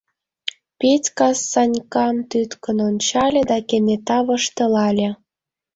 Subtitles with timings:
[0.79, 5.09] —Петька Санькам тӱткын ончале да кенета воштылале.